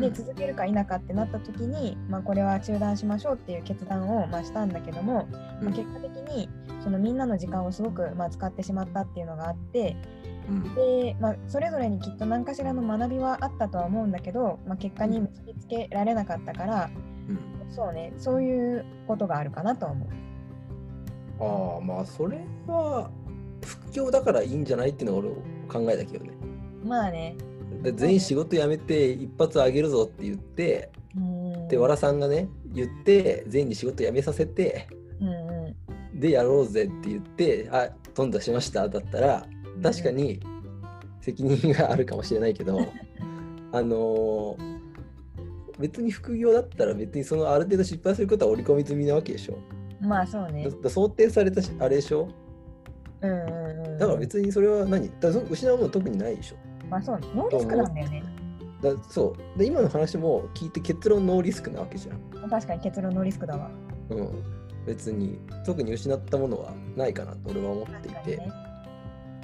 [0.00, 5.26] で続けるか否かってなった時に、まあ、これは中断しましょうっていう決断を、まあ、したんだけども、
[5.62, 6.48] まあ、結果的に
[6.82, 10.35] そのみんなの時間をすごく、まあ、使ってしまったっていうのがあってうん
[10.74, 16.90] で、まあ、それぞれにきっと何かしらの学びはあったとは思うんだけど、まあ、結果に結びつけられなかったから、
[17.28, 17.72] うん。
[17.72, 20.08] そうねそういうことがあるかなとは思う。
[21.38, 23.10] ああ、まあ、それは、
[23.64, 26.32] 副業だからいいんじゃないっていうのは俺考えたけどね。
[26.84, 27.36] まあね。
[27.82, 30.90] で全員仕事辞めて一発あげるぞって言って、
[31.68, 34.86] で、わらさんがね、言って、全員に仕事辞めさせて、
[35.20, 35.74] うんう
[36.14, 36.20] ん。
[36.20, 39.46] で、やろうぜって言って、あ、頓挫しましただったら、
[39.82, 40.40] 確かに。
[41.26, 42.78] 責任があるかもしれないけど、
[43.72, 44.76] あのー
[45.78, 49.58] 別に副業だったら別にそのある程度失敗することは織り込み済みなわけでしょ。
[50.00, 50.70] まあそうね。
[50.88, 52.30] 想定されたしあれでしょ。
[53.20, 55.10] うんうんうんだから別にそれは何？
[55.20, 56.56] だそ失うもの特にないでしょ。
[56.88, 58.22] まあそうノーリスクなんだよね。
[58.80, 59.58] だそう。
[59.58, 62.48] で今の話も聞いて結論ノーリスクなわけじゃん。
[62.48, 63.70] 確かに結論ノーリスクだわ。
[64.08, 64.28] うん、
[64.86, 68.65] 別に特に失ったものはないかなと俺は思っていて、ね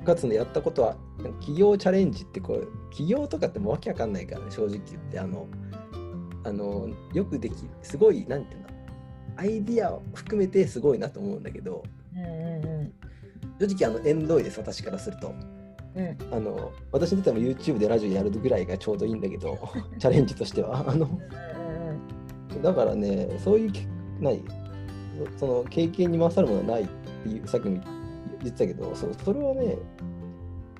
[0.03, 0.97] かつねやったことは
[1.41, 5.19] 企業チャレンジってこう企業とかってもうわけわかんないからね正直言って。
[5.19, 5.47] あの
[6.45, 8.69] あのよくできすごいなんていうんだ
[9.37, 11.83] アイディアを含めてすごいなと思うんだけど
[12.15, 12.93] うんうんう
[13.61, 15.29] 正直あの縁遠いです私からすると。
[15.29, 15.35] ん
[15.95, 16.35] うん。
[16.35, 19.59] あの私にとっても YouTube でラジオやるぐらいがちょうどいいんだけど
[19.99, 20.85] チャレンジとしては。
[20.89, 23.87] あのうんうんだからねそういうけ
[24.21, 24.43] ない。
[25.37, 26.89] そその経験に勝るものはないっ
[27.23, 27.85] ていうさっきも言っ
[28.51, 29.79] てたけどそうそれはね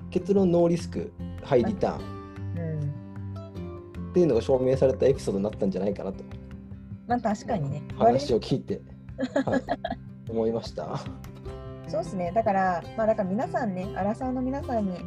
[0.09, 1.11] 結論ノーリスク
[1.43, 2.03] ハイリターン
[2.57, 6.23] うんっていうのが証明されたエピソードになったんじゃないかなと
[7.07, 7.83] まあ確かにね。
[7.97, 8.81] 話を聞いて、
[9.45, 9.61] はい、
[10.29, 10.99] 思いました。
[11.87, 12.31] そうですね。
[12.33, 14.97] だから、まあだから皆さんね、アラサーの皆さんに、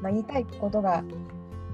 [0.00, 1.02] まあ、言いたいことが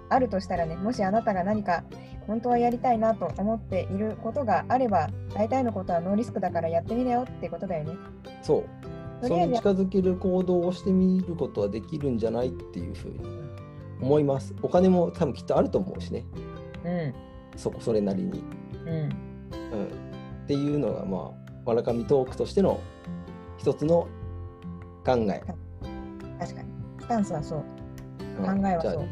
[0.09, 1.85] あるとしたらね、もしあなたが何か
[2.26, 7.94] 本当はやりたいなと思っていることがあれば、大体のことはノーリスクだからやってみなよってことだよね。
[8.42, 8.64] そう。
[9.22, 13.20] そとりあえずれに近づける行動をしてみることはできるんじゃないっていうふうに
[14.00, 14.54] 思います。
[14.62, 16.24] お金も多分きっとあると思うしね、
[16.85, 17.14] うん。
[17.56, 18.42] そこそれなりに。
[18.85, 18.90] うん。
[18.90, 19.08] うん、
[19.87, 21.32] っていうのが、ま
[21.64, 22.80] あ、わらかみトークとしての
[23.58, 24.08] 一つの
[25.04, 25.42] 考え。
[26.38, 26.68] 確かに。
[27.00, 27.58] スタンスはそう。
[27.58, 27.64] うん
[28.62, 29.04] 考えはそうじゃあちょっ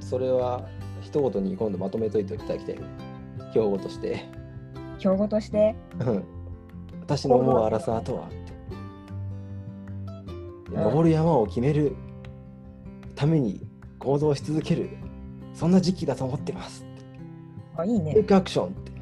[0.00, 0.66] とそれは
[1.02, 2.82] 一言に今度まとめといていただきたいね。
[3.50, 4.24] 標語として。
[4.98, 6.24] 標語として、うん
[7.06, 8.28] 私の思うアラサーとは
[10.70, 11.94] 登る山を決める
[13.14, 13.66] ために
[13.98, 14.90] 行動し続ける。
[15.54, 16.84] そんな時期だと思ってます。
[17.76, 18.12] あ、いいね。
[18.12, 18.92] テイクアクションって。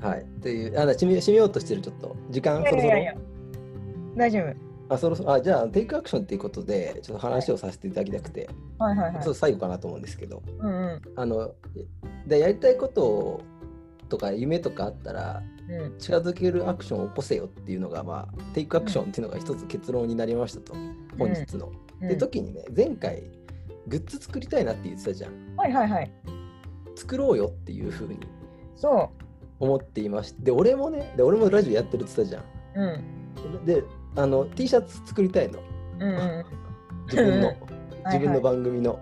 [0.06, 0.20] はい。
[0.20, 2.14] っていうあだ締め締めようとしてるちょっと。
[2.30, 2.62] 時間？
[2.62, 2.98] そろそろいや。
[2.98, 3.14] いや
[4.16, 4.40] 大丈
[4.90, 5.32] あそろそろ？
[5.32, 8.84] あじゃあテイクアクションっていうことでちょっと話をさせていただきたくて、夫。
[8.84, 8.96] はい。
[8.98, 9.12] はい。
[9.14, 9.22] はい。
[9.22, 9.34] ちょっ。
[9.34, 10.42] と最後かなと思うんですけど。
[10.58, 11.00] うんうん。
[11.16, 11.54] あの
[12.26, 13.40] でやりたいこと
[14.08, 15.98] とか夢とかあったらうん。
[15.98, 20.74] 近づけるアクションを起こせよっていうのがまあテイクアクションっていうのが一つ結論になりましたと、
[21.18, 21.68] 本日の。
[21.68, 23.22] うんで時にね前回
[23.86, 26.12] グッズ作りたいなって言ってたじゃんはいはいはい。
[26.96, 28.18] 作ろうよっていうふうに
[28.76, 29.10] そ
[29.58, 32.42] 思っていましてで俺もねで俺もラジオやってるって言ってた
[32.74, 33.02] じゃんう。
[33.56, 33.64] うん。
[33.64, 33.82] で
[34.16, 35.60] あの T シャツ作りたいの
[36.00, 36.44] うんうん
[37.06, 37.56] 自分の はい
[38.06, 39.00] 自分の番組の、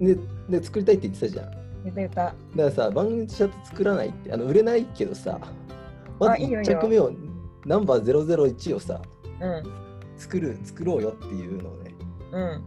[0.00, 0.06] うん。
[0.06, 0.16] で
[0.48, 2.08] で作りたいって言ってたじゃんたた。
[2.08, 5.38] からさ番組シャツ作らないってあの売れないけどさ
[6.18, 6.80] まず1あいいよいいよ。
[6.80, 7.12] 着目を
[7.66, 9.00] ナンバー001をさ
[9.40, 9.62] うん。
[10.16, 11.94] 作る作ろうよっていうのをね
[12.32, 12.62] うん。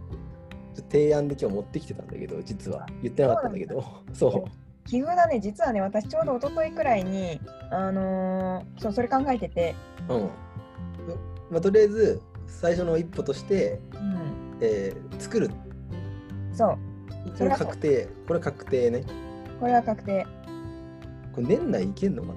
[0.90, 2.86] 提案で今日持ってきてたんだけど実は。
[3.02, 3.84] 言ってなかったんだけど。
[4.14, 4.46] そ
[4.86, 5.28] 奇遇だ。
[5.28, 9.76] ね、実はね、私ちょうど一昨日くらいに、あのーそう、それ考えてて、
[10.08, 10.22] ううん。
[11.52, 14.58] まあ、とりあえず最初の一歩として、うん。
[14.62, 15.50] えー作る。
[16.54, 16.78] そう、
[17.38, 18.08] これ確定。
[18.28, 19.04] これ確定ね。
[19.60, 20.26] これは確定。
[21.34, 22.34] これ年内いけんのか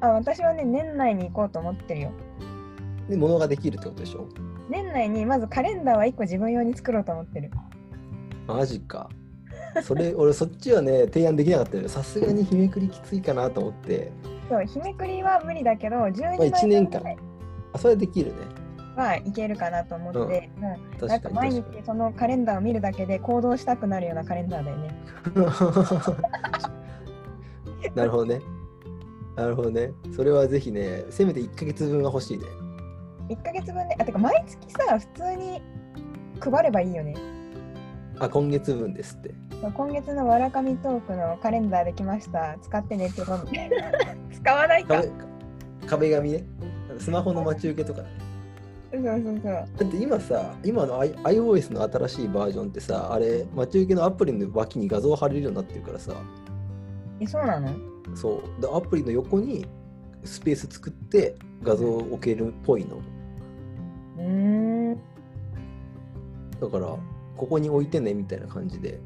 [0.00, 0.08] な？
[0.08, 2.12] あ、私はね、年内に行こうと思ってるよ。
[3.08, 4.28] で物ができるってことでしょ？
[4.68, 7.50] 年内にまずカレンダーは1個自分用に作ろうと思ってる。
[8.46, 9.08] マジか。
[9.82, 14.12] それ 俺そっちはね提案できなかったよさすがに日めくりきついかなと思って。
[14.48, 17.02] そう、日めくりは無理だけど、12まあ枚1年間。
[17.72, 18.38] あそれできるね
[19.02, 20.62] はいけるかなと思って、うん。
[20.62, 24.94] なん確かか毎日そのカレンダーを見るだけで行動したくなるようなカレンダーだよね。
[27.94, 28.40] なるほどね。
[29.36, 29.92] なるほどね。
[30.14, 32.44] それはぜひねせめて1ヶ月分は欲しいね。
[33.28, 35.62] 1ヶ月分で、あ、てか毎月さ、普通に
[36.40, 37.14] 配ればいいよね。
[38.18, 39.32] あ今月分ですって。
[39.62, 42.56] 今月のわらかみトークのカレンダーできました。
[42.62, 43.22] 使ってねって
[44.32, 44.96] 使わないか。
[44.96, 45.12] 壁
[45.86, 46.44] 壁紙ね。
[46.98, 48.08] スマホの待ち受けとかね
[48.90, 49.42] そうそうそう。
[49.42, 56.14] だって今さ今の I- iOS の新しいバージョンってさあれ待ち受けのアプリの脇に画像貼れるようになってるからさ
[57.20, 57.68] え、そうなの？
[58.14, 59.66] そうでアプリの横に
[60.24, 62.96] スペース作って画像を置けるっぽいの
[64.16, 64.24] うー
[64.94, 64.94] ん。
[66.60, 66.86] だから
[67.36, 68.98] ここに置いてねみたいな感じで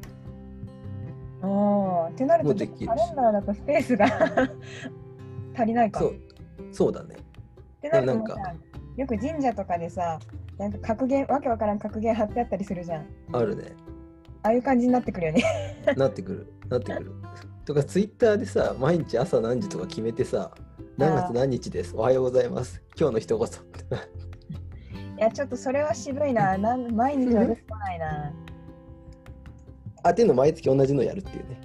[1.41, 2.09] ああ。
[2.09, 4.07] ってなると、もうできるしカレンダーだとスペースが
[5.55, 5.99] 足りないか。
[5.99, 6.13] そう
[6.71, 8.53] そうだねってなるとなんかさ
[8.97, 10.19] よく神社とかでさ、
[10.57, 13.07] なんか格言、わけわからん格言貼ってあったりするじゃん。
[13.31, 13.75] あるね
[14.43, 15.43] ああいう感じになってくるよね。
[15.97, 17.11] なってくるなってくる
[17.65, 20.51] とかツイッターでさ毎日朝何時とか決めてさ
[20.97, 23.47] 何月何日ですおはようございます今日の一言
[25.17, 26.57] いや、ちょっとそれは渋いな。
[26.57, 28.33] なん毎日は出てこないな。
[30.03, 31.61] あっていうの毎月同じのやるっていうね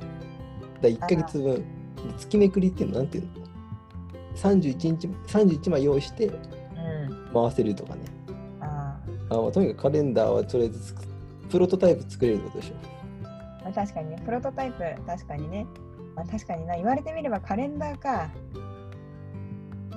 [0.81, 1.65] だ1ヶ月分
[2.17, 3.31] 月めくりっていうのなんていうの
[4.37, 6.58] ？31日31枚用意してうん。
[7.33, 8.01] 回せるとかね
[8.61, 8.99] あ
[9.31, 11.09] あまあとにかくカレンダーはとりあえず作
[11.51, 12.75] プロトタイプ作れることでしょ
[13.25, 13.65] あ。
[13.65, 14.23] まあ、確かにね。
[14.25, 15.67] プロトタイプ、確かにね。
[16.15, 16.77] まあ、確かにな。
[16.77, 18.31] 言われてみればカレンダーか。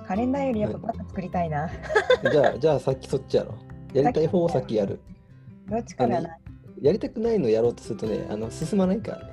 [0.07, 1.69] カレンダーよりやっぱバッグ作りたいな。
[2.31, 3.55] じゃあじゃあさっきそっちやろ
[3.93, 4.99] やりたい方を先やる
[5.69, 6.37] どっちかだな。
[6.81, 9.23] やりたくないのやろうとするとねあの進まないからね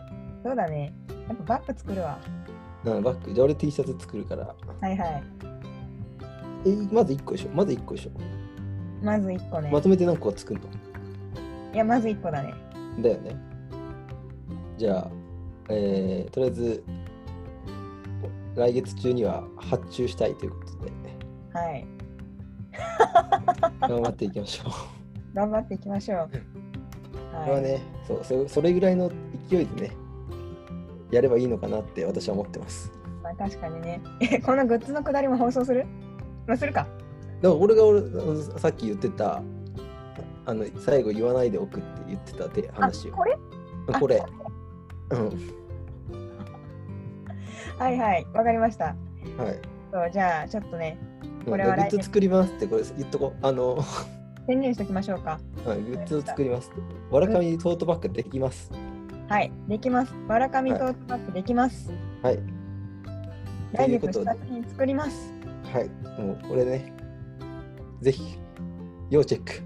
[0.45, 0.93] そうだね。
[1.29, 2.19] やっぱバッグ作るわ。
[2.85, 5.23] うんバッグじゃあ俺 T シャツ作るからはいはい。
[6.67, 8.11] えまず1個でしょまず1個でしょ
[9.05, 9.71] まず1個ね。
[9.71, 10.69] まとめて何個作るの？
[11.75, 12.55] いや、まず1個だね。
[13.01, 13.37] だよね。
[14.77, 15.11] じゃあ、
[15.71, 16.85] えーとりあえず、
[18.57, 20.93] 来月中には発注したいということで、
[21.53, 21.87] はい。
[23.89, 25.37] 頑張っていきましょう。
[25.37, 26.19] 頑張っていきましょう。
[26.19, 26.31] はい。
[26.31, 26.37] こ
[27.47, 29.11] れはねそうそ、それぐらいの
[29.49, 29.93] 勢いでね、
[31.13, 32.93] やればいいのかなって私は思ってます。
[33.23, 34.01] まあ、確かにね。
[34.21, 35.87] え、このグッズのくだりも放送する？
[36.49, 36.81] まあ、するか。
[36.81, 36.91] だか
[37.43, 38.03] ら俺が俺
[38.59, 39.43] さっき言ってた、
[40.47, 43.13] あの最後言わないでおくって言ってたてあ、話を。
[43.13, 43.39] これ？
[43.93, 44.25] あこれ。
[45.11, 45.19] うん。
[47.79, 48.27] はいはい。
[48.33, 48.87] わかりました。
[48.87, 48.97] はい。
[49.93, 53.47] そうじゃあ、ちょっとね、うんこれはグッズ作りますってこれ言っとこう。
[53.47, 53.79] あの、
[54.47, 55.39] 宣言しておきましょうか。
[55.65, 56.71] はい、グッズを作ります。
[57.11, 58.71] わらかみトートバッグできます。
[59.29, 59.53] はい。
[59.69, 60.15] できます。
[60.27, 61.93] わらかみトートバッグできます。
[62.23, 62.37] はい。
[62.37, 62.43] と
[63.75, 65.38] 来月試作品作ります。
[65.73, 65.89] はい、
[66.21, 66.93] もうこれね、
[68.01, 68.39] ぜひ、
[69.11, 69.63] 要チェック。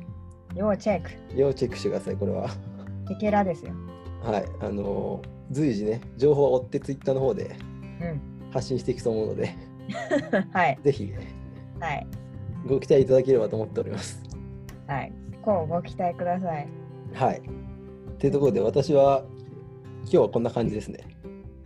[0.55, 1.11] 要チェック。
[1.35, 2.49] 要チェックしてください、これは。
[3.09, 3.73] テケラですよ。
[4.23, 7.57] はい、あのー随時ね、情報を追ってツイッターの方で
[8.01, 8.21] うん。
[8.51, 9.55] 発信していくと思うので、
[10.53, 10.79] はい。
[10.83, 11.13] ぜひ、
[11.79, 12.07] はい。
[12.67, 14.23] ご期待いただければと思っております。
[14.87, 15.13] はい。
[15.43, 16.69] こうご期待ください。
[17.13, 17.39] はい。
[17.39, 17.43] っ
[18.19, 19.25] ていうところで私は
[20.03, 21.01] 今日はこんな感じですね。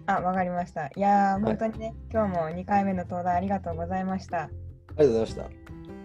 [0.07, 0.87] あ、わかりました。
[0.87, 4.45] いやー、い本当にね、今日も2回目の登壇ありがとうございました。
[4.45, 4.53] あり
[4.99, 5.51] がとうございました。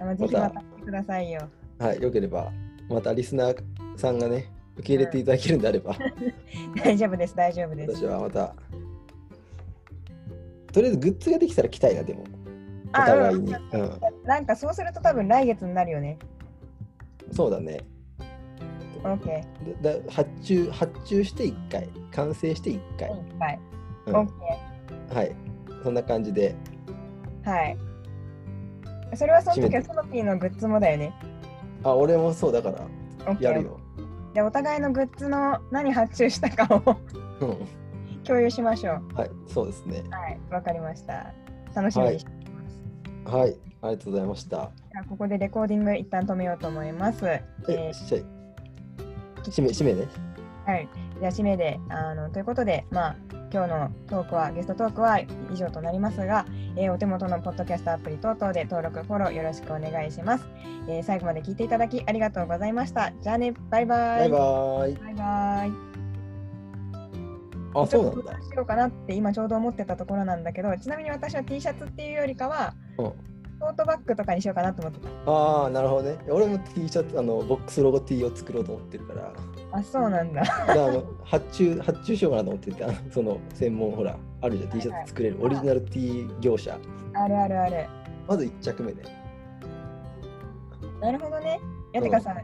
[0.02, 1.42] あのぜひまた来てくださいよ。
[1.78, 2.52] はい、よければ、
[2.90, 3.64] またリスナー
[3.96, 5.96] さんがね、受け入れていただけるんであれば、
[6.84, 7.96] 大丈夫です、大丈夫です。
[7.96, 8.56] 私はまた、
[10.74, 12.26] とりあえずグッズができたら来たいな、でも、お
[12.94, 13.54] あ互いに。
[13.54, 16.18] ううんん、なんかそうすると多分来月になるよね。
[17.32, 17.82] そうだね。
[19.04, 19.26] OK。
[19.82, 23.10] でだ発注、発注して1回、完成して1回。
[23.40, 23.60] はい。
[24.08, 25.16] うん。
[25.16, 25.36] はい、
[25.84, 26.56] そんな感じで、
[27.44, 27.78] はい。
[29.16, 31.14] それはその時はソノピーのグッズもだよね。
[31.84, 33.38] あ、俺もそうだから。
[33.40, 33.80] やるよ。
[34.34, 36.98] で、お互いのグッズの何発注したかを
[37.42, 39.16] うん、共有しましょう。
[39.16, 40.04] はい、そうですね。
[40.10, 40.40] はい。
[40.50, 41.34] わかりました。
[41.76, 42.32] 楽しみにして
[43.26, 43.36] ます。
[43.36, 44.72] はい、ありがとうございました。
[44.92, 47.26] じゃあここでレコーディング一旦止めようと思います。
[47.26, 48.26] え、えしちゃい。
[49.44, 50.08] 締め、締めね。
[50.66, 50.88] はい。
[51.20, 53.16] じゃあ締めで、あのということで、まあ、
[53.54, 55.28] 今日のトークは、ゲストトークは以
[55.58, 56.46] 上となりますが、
[56.78, 60.46] えーお手元のポッドキャストアプリ等々で登録、フォローよろしくお願いします。
[60.88, 63.12] えー最後まで聞いていただきありがとうございました。
[63.22, 64.20] じゃあね、バイバイ。
[64.20, 64.96] バイバーイ。
[64.96, 65.72] バイバイ。
[67.74, 68.32] あ、そうなんだ。
[68.42, 73.12] しようかなって今ちょうど思ってたところなんだけど、ちなみに私は T シャツっていうよりかは、うん
[73.62, 75.32] トートバッグとかにしようかなと思ってた。
[75.32, 76.18] ああ、なるほどね。
[76.30, 79.32] 俺も T シャツ、あの、ボックスロゴ T を作ろうと思ってるから。
[79.72, 80.44] あ、そうなんだ。
[80.68, 86.78] あの発注、発注しようかなと思ってて、あのその専門、ほら、あるじゃん、T シャツ作れる、オリジナル T 業者。
[87.14, 87.88] あるあるある。
[88.28, 89.04] まず1着目ね。
[91.02, 91.60] なるほどね。
[91.94, 92.36] いや、てかさ、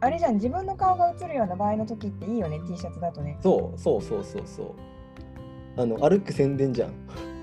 [0.00, 3.38] あれじゃん、自分の顔が映るような場合の時っていいよね、T シャツだとね。
[3.42, 5.80] そうそうそうそうそう。
[5.80, 6.92] あの、歩く宣伝じゃん。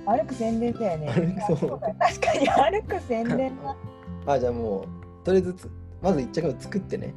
[0.06, 1.10] 歩く宣伝だよね。
[1.10, 3.76] 歩くそう確かに歩く宣伝だ。
[4.26, 5.70] あ、じゃあもう、とりあえずつ、
[6.02, 7.14] まず1着目作ってね。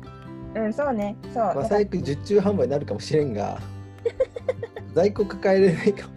[0.54, 1.16] うん、そうね。
[1.34, 1.44] そう。
[1.44, 3.58] まあ、最悪受注販売になるかもしれんが、
[4.94, 6.15] 在庫抱えれないかも